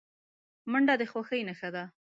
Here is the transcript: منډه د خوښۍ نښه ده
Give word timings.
منډه 0.71 0.95
د 0.99 1.03
خوښۍ 1.11 1.41
نښه 1.49 1.69
ده 1.75 1.83